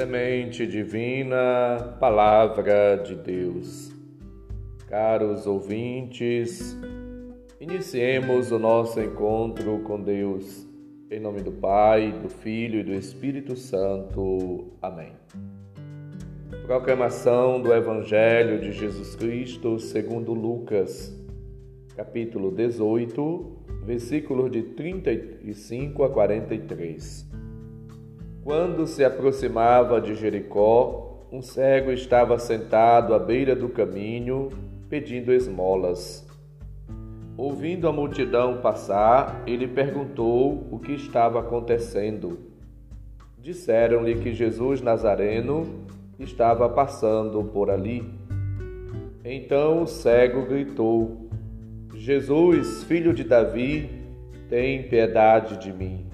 Semente 0.00 0.66
divina, 0.66 1.94
palavra 2.00 2.96
de 2.96 3.14
Deus. 3.14 3.92
Caros 4.88 5.46
ouvintes, 5.46 6.74
iniciemos 7.60 8.50
o 8.50 8.58
nosso 8.58 8.98
encontro 8.98 9.80
com 9.80 10.00
Deus. 10.00 10.66
Em 11.10 11.20
nome 11.20 11.42
do 11.42 11.52
Pai, 11.52 12.12
do 12.12 12.30
Filho 12.30 12.80
e 12.80 12.82
do 12.82 12.94
Espírito 12.94 13.54
Santo. 13.54 14.72
Amém. 14.80 15.12
Proclamação 16.64 17.60
do 17.60 17.70
Evangelho 17.70 18.58
de 18.58 18.72
Jesus 18.72 19.14
Cristo 19.14 19.78
segundo 19.78 20.32
Lucas, 20.32 21.14
capítulo 21.94 22.50
18, 22.50 23.84
versículos 23.84 24.50
de 24.50 24.62
35 24.62 26.04
a 26.04 26.08
43. 26.08 27.39
Quando 28.50 28.84
se 28.84 29.04
aproximava 29.04 30.00
de 30.00 30.12
Jericó, 30.16 31.20
um 31.30 31.40
cego 31.40 31.92
estava 31.92 32.36
sentado 32.36 33.14
à 33.14 33.18
beira 33.20 33.54
do 33.54 33.68
caminho, 33.68 34.48
pedindo 34.88 35.32
esmolas. 35.32 36.26
Ouvindo 37.36 37.86
a 37.86 37.92
multidão 37.92 38.60
passar, 38.60 39.40
ele 39.46 39.68
perguntou 39.68 40.66
o 40.68 40.80
que 40.80 40.90
estava 40.90 41.38
acontecendo. 41.38 42.40
Disseram-lhe 43.38 44.16
que 44.16 44.34
Jesus 44.34 44.82
Nazareno 44.82 45.86
estava 46.18 46.68
passando 46.68 47.44
por 47.44 47.70
ali. 47.70 48.04
Então 49.24 49.84
o 49.84 49.86
cego 49.86 50.44
gritou: 50.44 51.30
Jesus, 51.94 52.82
filho 52.82 53.14
de 53.14 53.22
Davi, 53.22 53.88
tem 54.48 54.88
piedade 54.88 55.56
de 55.56 55.72
mim. 55.72 56.09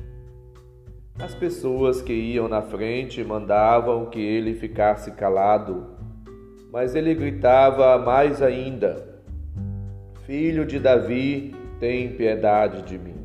As 1.18 1.34
pessoas 1.34 2.02
que 2.02 2.12
iam 2.12 2.46
na 2.46 2.60
frente 2.60 3.24
mandavam 3.24 4.06
que 4.06 4.20
ele 4.20 4.54
ficasse 4.54 5.10
calado, 5.12 5.86
mas 6.70 6.94
ele 6.94 7.14
gritava 7.14 7.96
mais 7.98 8.42
ainda: 8.42 9.18
Filho 10.26 10.66
de 10.66 10.78
Davi, 10.78 11.54
tem 11.80 12.12
piedade 12.12 12.82
de 12.82 12.98
mim. 12.98 13.16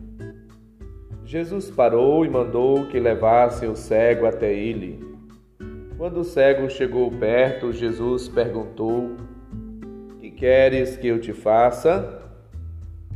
Jesus 1.25 1.69
parou 1.69 2.25
e 2.25 2.29
mandou 2.29 2.87
que 2.87 2.99
levassem 2.99 3.69
o 3.69 3.75
cego 3.75 4.25
até 4.25 4.53
ele. 4.53 4.99
Quando 5.97 6.21
o 6.21 6.23
cego 6.23 6.69
chegou 6.69 7.11
perto, 7.11 7.73
Jesus 7.73 8.29
perguntou: 8.29 9.17
Que 10.19 10.31
queres 10.31 10.95
que 10.95 11.07
eu 11.07 11.19
te 11.19 11.33
faça? 11.33 12.21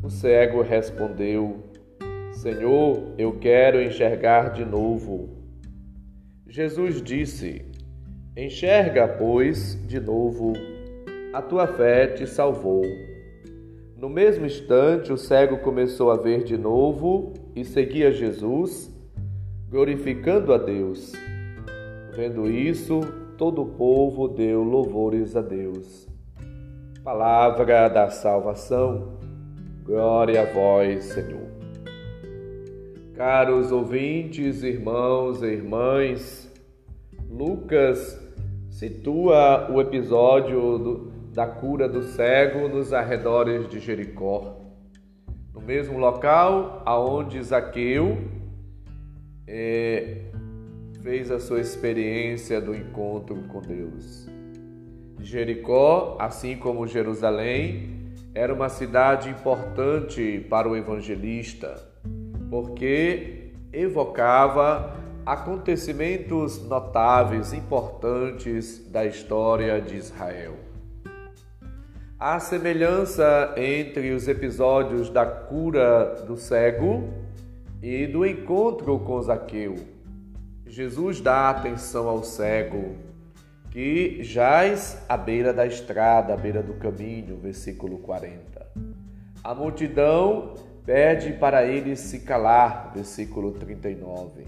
O 0.04 0.10
cego 0.10 0.62
respondeu: 0.62 1.64
Senhor, 2.46 3.16
eu 3.18 3.40
quero 3.40 3.82
enxergar 3.82 4.54
de 4.54 4.64
novo. 4.64 5.30
Jesus 6.48 7.02
disse: 7.02 7.66
Enxerga, 8.38 9.08
pois, 9.08 9.76
de 9.88 10.00
novo, 10.00 10.54
a 11.34 11.42
tua 11.42 11.66
fé 11.66 12.06
te 12.06 12.28
salvou. 12.28 12.84
No 13.98 14.08
mesmo 14.08 14.46
instante, 14.46 15.12
o 15.12 15.18
cego 15.18 15.58
começou 15.58 16.12
a 16.12 16.18
ver 16.18 16.44
de 16.44 16.56
novo 16.56 17.34
e 17.56 17.66
seguia 17.66 18.12
Jesus, 18.12 18.96
glorificando 19.68 20.54
a 20.54 20.60
Deus. 20.60 21.14
Vendo 22.16 22.48
isso, 22.48 23.00
todo 23.40 23.64
o 23.64 23.70
povo 23.70 24.28
deu 24.28 24.62
louvores 24.62 25.36
a 25.36 25.42
Deus. 25.42 26.08
Palavra 27.04 27.90
da 27.90 28.12
salvação. 28.12 29.18
Glória 29.84 30.44
a 30.44 30.46
vós, 30.46 31.06
Senhor. 31.06 31.45
Caros 33.16 33.72
ouvintes, 33.72 34.62
irmãos 34.62 35.42
e 35.42 35.46
irmãs, 35.46 36.52
Lucas 37.30 38.22
situa 38.70 39.72
o 39.72 39.80
episódio 39.80 40.78
do, 40.78 41.12
da 41.34 41.48
cura 41.48 41.88
do 41.88 42.04
cego 42.04 42.68
nos 42.68 42.92
arredores 42.92 43.70
de 43.70 43.80
Jericó, 43.80 44.58
no 45.54 45.62
mesmo 45.62 45.98
local 45.98 46.84
aonde 46.86 47.42
Zaqueu 47.42 48.18
é, 49.48 50.24
fez 51.02 51.32
a 51.32 51.40
sua 51.40 51.62
experiência 51.62 52.60
do 52.60 52.76
encontro 52.76 53.42
com 53.48 53.62
Deus. 53.62 54.28
Jericó, 55.22 56.18
assim 56.20 56.58
como 56.58 56.86
Jerusalém, 56.86 58.14
era 58.34 58.54
uma 58.54 58.68
cidade 58.68 59.30
importante 59.30 60.46
para 60.50 60.68
o 60.68 60.76
evangelista, 60.76 61.95
porque 62.50 63.52
evocava 63.72 64.96
acontecimentos 65.26 66.64
notáveis, 66.64 67.52
importantes 67.52 68.88
da 68.92 69.06
história 69.06 69.82
de 69.82 69.96
Israel. 69.96 70.54
A 72.20 72.40
semelhança 72.40 73.54
entre 73.58 74.12
os 74.12 74.28
episódios 74.28 75.10
da 75.10 75.26
cura 75.26 76.24
do 76.26 76.38
cego 76.38 77.10
e 77.82 78.08
do 78.08 78.26
encontro 78.26 78.98
com 79.00 79.22
Zaqueu. 79.22 79.76
Jesus 80.66 81.20
dá 81.22 81.50
atenção 81.50 82.08
ao 82.08 82.24
cego, 82.24 82.96
que 83.70 84.24
jaz 84.24 85.04
à 85.10 85.18
beira 85.18 85.54
da 85.54 85.66
estrada, 85.66 86.34
à 86.34 86.38
beira 86.38 86.64
do 86.64 86.74
caminho, 86.76 87.38
versículo 87.38 87.98
40. 87.98 88.66
A 89.44 89.54
multidão 89.54 90.54
pede 90.86 91.34
para 91.34 91.66
ele 91.66 91.96
se 91.96 92.20
calar, 92.20 92.92
versículo 92.94 93.52
39. 93.54 94.46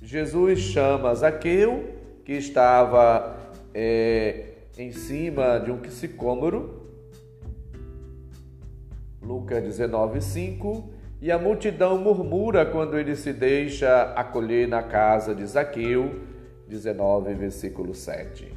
Jesus 0.00 0.60
chama 0.60 1.14
Zaqueu, 1.14 1.96
que 2.24 2.32
estava 2.32 3.36
é, 3.74 4.52
em 4.78 4.92
cima 4.92 5.58
de 5.58 5.70
um 5.70 5.82
sicômoro, 5.90 6.80
Lucas 9.20 9.62
19, 9.62 10.20
5, 10.20 10.90
e 11.20 11.30
a 11.30 11.38
multidão 11.38 11.98
murmura 11.98 12.66
quando 12.66 12.98
ele 12.98 13.14
se 13.14 13.32
deixa 13.32 14.12
acolher 14.14 14.66
na 14.66 14.82
casa 14.82 15.34
de 15.34 15.46
Zaqueu, 15.46 16.20
19, 16.68 17.34
versículo 17.34 17.94
7. 17.94 18.52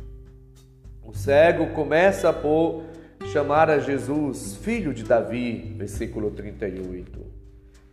O 1.03 1.13
cego 1.13 1.68
começa 1.74 2.34
por 2.34 2.84
chamar 3.31 3.69
a 3.69 3.79
Jesus, 3.79 4.55
filho 4.57 4.93
de 4.93 5.03
Davi, 5.03 5.73
versículo 5.77 6.31
38. 6.31 7.25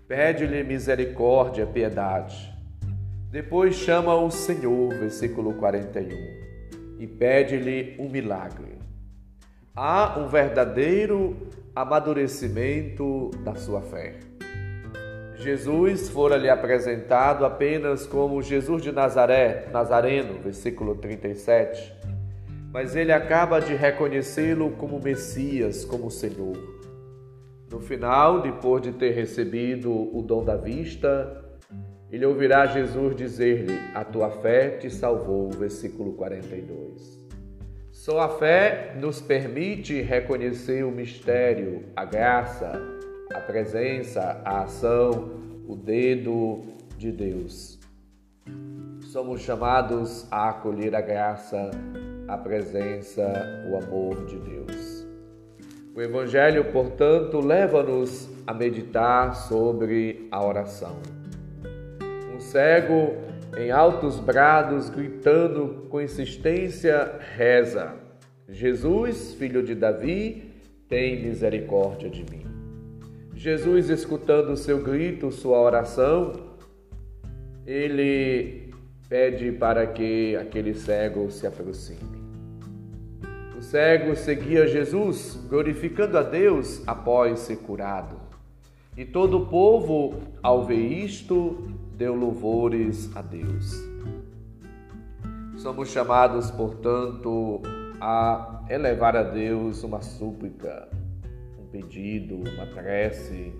Pede-lhe 0.06 0.62
misericórdia, 0.62 1.66
piedade. 1.66 2.52
Depois 3.30 3.74
chama 3.76 4.14
o 4.14 4.30
Senhor, 4.30 4.90
versículo 4.90 5.54
41, 5.54 6.08
e 6.98 7.06
pede-lhe 7.06 7.96
um 7.98 8.08
milagre. 8.08 8.78
Há 9.74 10.18
um 10.18 10.28
verdadeiro 10.28 11.36
amadurecimento 11.74 13.30
da 13.42 13.54
sua 13.54 13.80
fé. 13.80 14.16
Jesus 15.36 16.08
fora 16.08 16.36
lhe 16.36 16.48
apresentado 16.48 17.44
apenas 17.44 18.06
como 18.06 18.42
Jesus 18.42 18.82
de 18.82 18.92
Nazaré, 18.92 19.66
Nazareno, 19.72 20.38
versículo 20.40 20.94
37. 20.94 22.01
Mas 22.72 22.96
ele 22.96 23.12
acaba 23.12 23.60
de 23.60 23.74
reconhecê-lo 23.74 24.70
como 24.70 24.98
Messias, 24.98 25.84
como 25.84 26.10
Senhor. 26.10 26.56
No 27.70 27.78
final, 27.80 28.40
depois 28.40 28.82
de 28.82 28.92
ter 28.92 29.10
recebido 29.10 29.92
o 29.92 30.22
dom 30.22 30.42
da 30.42 30.56
vista, 30.56 31.44
ele 32.10 32.24
ouvirá 32.24 32.66
Jesus 32.66 33.14
dizer-lhe: 33.14 33.78
A 33.94 34.04
tua 34.04 34.30
fé 34.30 34.70
te 34.70 34.90
salvou, 34.90 35.50
versículo 35.50 36.14
42. 36.14 37.22
Só 37.90 38.20
a 38.20 38.28
fé 38.28 38.94
nos 38.98 39.20
permite 39.20 40.00
reconhecer 40.00 40.82
o 40.84 40.90
mistério, 40.90 41.84
a 41.94 42.04
graça, 42.04 42.72
a 43.34 43.40
presença, 43.40 44.40
a 44.44 44.62
ação, 44.62 45.30
o 45.68 45.76
dedo 45.76 46.64
de 46.98 47.12
Deus. 47.12 47.78
Somos 49.02 49.42
chamados 49.42 50.26
a 50.30 50.48
acolher 50.48 50.94
a 50.94 51.00
graça, 51.00 51.70
a 52.32 52.38
presença, 52.38 53.22
o 53.70 53.76
amor 53.76 54.24
de 54.24 54.38
Deus. 54.38 55.06
O 55.94 56.00
Evangelho, 56.00 56.64
portanto, 56.72 57.38
leva-nos 57.40 58.26
a 58.46 58.54
meditar 58.54 59.34
sobre 59.34 60.28
a 60.30 60.42
oração. 60.42 60.96
Um 62.34 62.40
cego, 62.40 63.18
em 63.58 63.70
altos 63.70 64.18
brados, 64.18 64.88
gritando 64.88 65.86
com 65.90 66.00
insistência, 66.00 67.18
reza: 67.36 67.92
Jesus, 68.48 69.34
filho 69.34 69.62
de 69.62 69.74
Davi, 69.74 70.54
tem 70.88 71.22
misericórdia 71.22 72.08
de 72.08 72.24
mim. 72.30 72.46
Jesus, 73.34 73.90
escutando 73.90 74.52
o 74.52 74.56
seu 74.56 74.82
grito, 74.82 75.30
sua 75.30 75.60
oração, 75.60 76.32
ele 77.66 78.72
pede 79.06 79.52
para 79.52 79.86
que 79.86 80.34
aquele 80.36 80.72
cego 80.72 81.30
se 81.30 81.46
aproxime. 81.46 82.21
O 83.62 83.64
cego 83.64 84.16
seguia 84.16 84.66
Jesus, 84.66 85.40
glorificando 85.48 86.18
a 86.18 86.22
Deus 86.22 86.82
após 86.84 87.38
ser 87.38 87.58
curado. 87.58 88.16
E 88.96 89.04
todo 89.04 89.38
o 89.38 89.46
povo, 89.46 90.14
ao 90.42 90.64
ver 90.64 90.84
isto, 90.84 91.70
deu 91.94 92.12
louvores 92.12 93.16
a 93.16 93.22
Deus. 93.22 93.72
Somos 95.58 95.90
chamados, 95.90 96.50
portanto, 96.50 97.62
a 98.00 98.64
elevar 98.68 99.14
a 99.14 99.22
Deus 99.22 99.84
uma 99.84 100.02
súplica, 100.02 100.88
um 101.56 101.66
pedido, 101.66 102.34
uma 102.34 102.66
prece, 102.66 103.54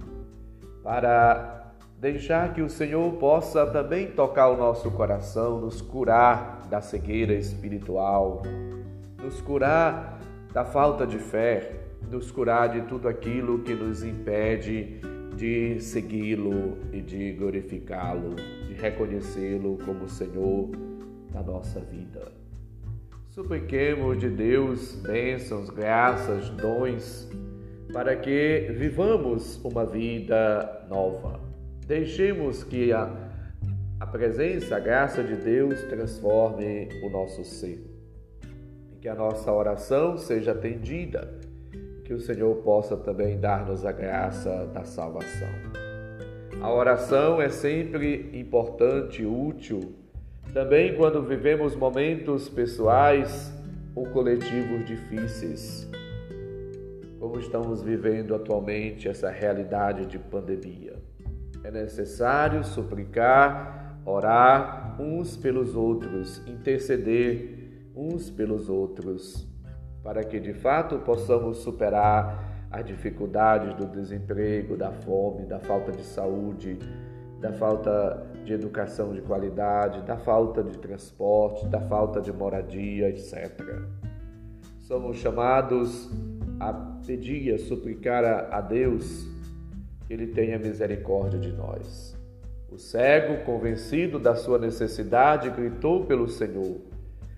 para 0.83 1.75
deixar 2.01 2.53
que 2.53 2.61
o 2.61 2.69
Senhor 2.69 3.09
possa 3.19 3.65
também 3.67 4.09
tocar 4.09 4.49
o 4.49 4.57
nosso 4.57 4.91
coração, 4.91 5.61
nos 5.61 5.81
curar 5.81 6.67
da 6.69 6.81
cegueira 6.81 7.35
espiritual, 7.35 8.43
nos 9.23 9.41
curar 9.41 10.21
da 10.53 10.65
falta 10.65 11.07
de 11.07 11.19
fé, 11.19 11.81
nos 12.11 12.31
curar 12.31 12.71
de 12.71 12.83
tudo 12.83 13.09
aquilo 13.09 13.61
que 13.61 13.75
nos 13.75 14.03
impede 14.03 15.01
de 15.37 15.81
segui-lo 15.81 16.77
e 16.93 17.01
de 17.01 17.33
glorificá-lo, 17.33 18.35
de 18.67 18.75
reconhecê-lo 18.75 19.79
como 19.85 20.09
Senhor 20.09 20.71
da 21.33 21.43
nossa 21.43 21.81
vida. 21.81 22.33
Supliquemos 23.31 24.19
de 24.19 24.29
Deus 24.29 24.95
bênçãos, 24.97 25.71
graças, 25.71 26.51
dons, 26.51 27.31
para 27.93 28.15
que 28.15 28.69
vivamos 28.77 29.59
uma 29.65 29.87
vida 29.87 30.87
nova. 30.91 31.41
Deixemos 31.87 32.63
que 32.63 32.93
a, 32.93 33.11
a 33.99 34.07
presença, 34.07 34.77
a 34.77 34.81
graça 34.81 35.23
de 35.23 35.37
Deus 35.37 35.81
transforme 35.85 36.89
o 37.03 37.09
nosso 37.09 37.43
ser. 37.43 37.92
Que 39.03 39.09
a 39.09 39.17
nossa 39.17 39.53
oração 39.53 40.17
seja 40.17 40.53
atendida 40.53 41.29
que 42.05 42.15
o 42.15 42.21
Senhor 42.21 42.55
possa 42.59 42.97
também 42.97 43.37
dar-nos 43.37 43.85
a 43.85 43.91
graça 43.91 44.65
da 44.73 44.85
salvação. 44.85 45.49
A 46.61 46.73
oração 46.73 47.43
é 47.43 47.49
sempre 47.49 48.31
importante, 48.33 49.27
útil, 49.27 49.93
também 50.55 50.95
quando 50.95 51.21
vivemos 51.21 51.75
momentos 51.75 52.49
pessoais 52.49 53.53
ou 53.93 54.07
coletivos 54.07 54.87
difíceis, 54.87 55.91
como 57.19 57.41
estamos 57.41 57.83
vivendo 57.83 58.37
atualmente 58.37 59.09
essa 59.09 59.31
realidade 59.31 60.07
de 60.07 60.17
pandemia. 60.17 60.95
É 61.65 61.73
necessário 61.73 62.63
suplicar, 62.63 63.99
orar 64.07 64.97
uns 65.03 65.37
pelos 65.37 65.75
outros, 65.75 66.41
interceder 66.47 67.62
uns 67.94 68.31
pelos 68.31 68.69
outros 68.69 69.47
para 70.03 70.25
que 70.25 70.41
de 70.41 70.53
fato 70.53 70.99
possamos 70.99 71.59
superar 71.59 72.67
as 72.71 72.85
dificuldades 72.85 73.75
do 73.75 73.87
desemprego, 73.87 74.77
da 74.77 74.91
fome, 74.91 75.44
da 75.44 75.61
falta 75.61 75.93
de 75.93 76.03
saúde, 76.03 76.79
da 77.41 77.53
falta 77.53 78.27
de 78.44 78.53
educação 78.53 79.12
de 79.12 79.21
qualidade, 79.21 80.03
da 80.03 80.17
falta 80.17 80.62
de 80.62 80.79
transporte, 80.79 81.67
da 81.69 81.81
falta 81.81 82.21
de 82.21 82.33
moradia, 82.33 83.11
etc. 83.11 83.53
Somos 84.81 85.19
chamados 85.19 86.11
a 86.59 86.73
pedir, 87.06 87.55
a 87.55 87.59
suplicar 87.59 88.25
a 88.25 88.61
Deus 88.61 89.27
que 90.06 90.15
Ele 90.15 90.29
tenha 90.29 90.59
misericórdia 90.59 91.39
de 91.39 91.53
nós. 91.53 92.17
O 92.71 92.79
cego, 92.79 93.44
convencido 93.44 94.19
da 94.19 94.35
sua 94.35 94.59
necessidade, 94.59 95.50
gritou 95.50 96.06
pelo 96.06 96.27
Senhor. 96.27 96.92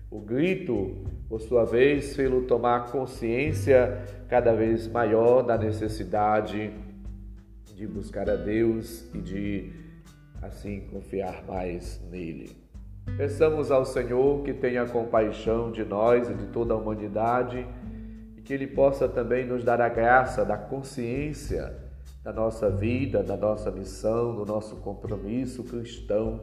O 0.09 0.19
grito 0.19 0.95
por 1.27 1.41
sua 1.41 1.65
vez, 1.65 2.15
fê-lo 2.15 2.43
tomar 2.43 2.91
consciência 2.91 4.03
cada 4.29 4.53
vez 4.53 4.87
maior 4.87 5.41
da 5.41 5.57
necessidade 5.57 6.71
de 7.65 7.87
buscar 7.87 8.29
a 8.29 8.35
Deus 8.35 9.05
e 9.13 9.17
de, 9.19 9.73
assim, 10.41 10.81
confiar 10.91 11.43
mais 11.45 12.01
nele. 12.09 12.55
Peçamos 13.17 13.71
ao 13.71 13.85
Senhor 13.85 14.43
que 14.43 14.53
tenha 14.53 14.85
compaixão 14.85 15.71
de 15.71 15.83
nós 15.83 16.29
e 16.29 16.33
de 16.33 16.45
toda 16.47 16.73
a 16.73 16.77
humanidade 16.77 17.65
e 18.37 18.41
que 18.41 18.53
Ele 18.53 18.67
possa 18.67 19.09
também 19.09 19.45
nos 19.45 19.63
dar 19.63 19.81
a 19.81 19.89
graça 19.89 20.45
da 20.45 20.57
consciência 20.57 21.75
da 22.23 22.31
nossa 22.31 22.69
vida, 22.69 23.21
da 23.21 23.37
nossa 23.37 23.69
missão, 23.69 24.35
do 24.35 24.45
nosso 24.45 24.77
compromisso 24.77 25.63
cristão 25.63 26.41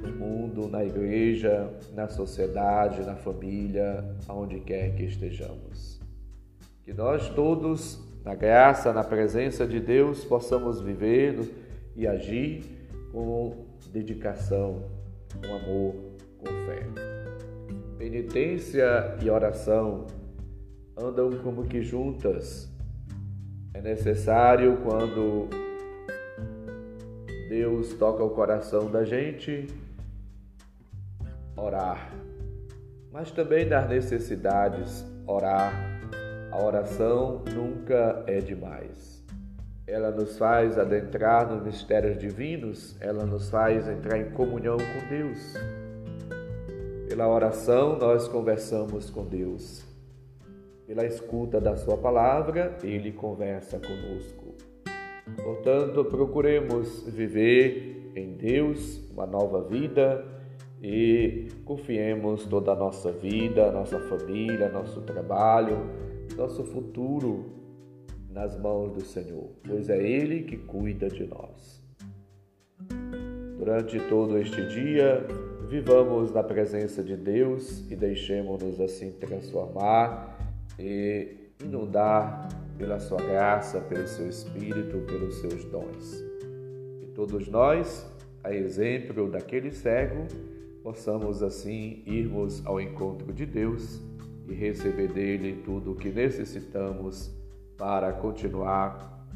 no 0.00 0.08
mundo, 0.08 0.68
na 0.68 0.84
igreja, 0.84 1.70
na 1.94 2.08
sociedade, 2.08 3.02
na 3.02 3.16
família, 3.16 4.04
aonde 4.26 4.60
quer 4.60 4.94
que 4.94 5.04
estejamos. 5.04 6.00
Que 6.82 6.92
nós 6.92 7.28
todos, 7.28 8.02
na 8.24 8.34
graça, 8.34 8.92
na 8.92 9.04
presença 9.04 9.66
de 9.66 9.78
Deus, 9.78 10.24
possamos 10.24 10.80
viver 10.80 11.38
e 11.94 12.06
agir 12.06 12.64
com 13.12 13.66
dedicação, 13.92 14.84
com 15.34 15.54
amor, 15.54 15.94
com 16.38 16.46
fé. 16.46 16.86
Penitência 17.98 19.16
e 19.22 19.28
oração 19.28 20.06
andam 20.96 21.30
como 21.42 21.64
que 21.64 21.82
juntas. 21.82 22.70
É 23.74 23.80
necessário 23.82 24.78
quando 24.82 25.48
Deus 27.48 27.92
toca 27.94 28.22
o 28.22 28.30
coração 28.30 28.90
da 28.90 29.04
gente 29.04 29.66
orar, 31.60 32.12
mas 33.12 33.30
também 33.30 33.68
das 33.68 33.88
necessidades, 33.88 35.04
orar. 35.26 35.72
A 36.50 36.64
oração 36.64 37.44
nunca 37.54 38.24
é 38.26 38.40
demais. 38.40 39.24
Ela 39.86 40.10
nos 40.10 40.38
faz 40.38 40.78
adentrar 40.78 41.48
nos 41.48 41.62
mistérios 41.62 42.18
divinos, 42.18 42.96
ela 43.00 43.24
nos 43.24 43.50
faz 43.50 43.88
entrar 43.88 44.18
em 44.18 44.30
comunhão 44.30 44.76
com 44.76 45.08
Deus. 45.08 45.54
Pela 47.08 47.28
oração, 47.28 47.98
nós 47.98 48.26
conversamos 48.28 49.10
com 49.10 49.24
Deus. 49.24 49.84
Pela 50.86 51.04
escuta 51.04 51.60
da 51.60 51.76
Sua 51.76 51.96
palavra, 51.96 52.76
Ele 52.82 53.12
conversa 53.12 53.78
conosco. 53.78 54.54
Portanto, 55.42 56.04
procuremos 56.04 57.04
viver 57.08 58.12
em 58.16 58.34
Deus 58.34 59.00
uma 59.12 59.26
nova 59.26 59.62
vida 59.62 60.39
e 60.82 61.48
confiemos 61.64 62.46
toda 62.46 62.72
a 62.72 62.76
nossa 62.76 63.12
vida, 63.12 63.70
nossa 63.70 63.98
família, 64.00 64.68
nosso 64.70 65.02
trabalho, 65.02 65.78
nosso 66.36 66.64
futuro 66.64 67.52
nas 68.30 68.58
mãos 68.58 68.92
do 68.92 69.04
Senhor, 69.04 69.50
pois 69.66 69.90
é 69.90 70.02
Ele 70.02 70.42
que 70.42 70.56
cuida 70.56 71.08
de 71.08 71.26
nós. 71.26 71.80
Durante 73.58 74.00
todo 74.08 74.38
este 74.38 74.66
dia, 74.68 75.26
vivamos 75.68 76.32
na 76.32 76.42
presença 76.42 77.02
de 77.02 77.16
Deus 77.16 77.84
e 77.90 77.96
deixemos-nos 77.96 78.80
assim 78.80 79.12
transformar 79.12 80.38
e 80.78 81.36
inundar 81.62 82.48
pela 82.78 82.98
Sua 82.98 83.20
graça, 83.20 83.80
pelo 83.82 84.06
Seu 84.06 84.28
Espírito, 84.28 84.98
pelos 85.00 85.34
Seus 85.40 85.62
dons. 85.66 86.24
E 87.02 87.06
todos 87.14 87.48
nós, 87.48 88.10
a 88.42 88.54
exemplo 88.54 89.28
daquele 89.28 89.70
cego, 89.70 90.26
possamos 90.82 91.42
assim 91.42 92.02
irmos 92.06 92.64
ao 92.66 92.80
encontro 92.80 93.32
de 93.32 93.44
Deus 93.44 94.00
e 94.48 94.54
receber 94.54 95.12
dele 95.12 95.62
tudo 95.64 95.92
o 95.92 95.94
que 95.94 96.10
necessitamos 96.10 97.30
para 97.76 98.12
continuar 98.12 99.26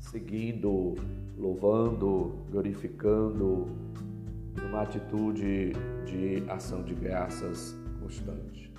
seguindo, 0.00 0.94
louvando, 1.36 2.44
glorificando, 2.50 3.66
numa 4.62 4.82
atitude 4.82 5.72
de 6.06 6.42
ação 6.48 6.82
de 6.82 6.94
graças 6.94 7.76
constante. 8.00 8.72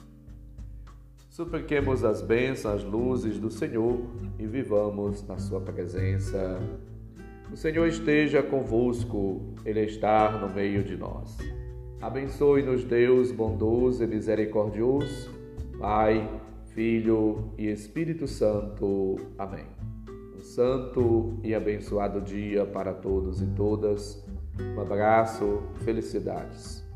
Supliquemos 1.30 2.04
as 2.04 2.22
bênçãos, 2.22 2.82
as 2.82 2.84
luzes 2.84 3.38
do 3.38 3.52
Senhor 3.52 4.00
e 4.40 4.48
vivamos 4.48 5.26
na 5.28 5.38
Sua 5.38 5.62
presença. 5.62 6.60
O 7.52 7.56
Senhor 7.56 7.88
esteja 7.88 8.42
convosco, 8.42 9.54
Ele 9.64 9.82
está 9.82 10.32
no 10.32 10.54
meio 10.54 10.84
de 10.84 10.98
nós. 10.98 11.38
Abençoe-nos, 12.00 12.84
Deus 12.84 13.32
bondoso 13.32 14.04
e 14.04 14.08
misericordioso, 14.08 15.32
Pai, 15.80 16.30
Filho 16.68 17.52
e 17.58 17.68
Espírito 17.68 18.28
Santo. 18.28 19.16
Amém. 19.38 19.66
Um 20.38 20.40
santo 20.40 21.40
e 21.44 21.56
abençoado 21.56 22.22
dia 22.22 22.66
para 22.66 22.94
todos 22.94 23.42
e 23.42 23.48
todas. 23.48 24.24
Um 24.76 24.80
abraço, 24.80 25.64
felicidades. 25.84 26.87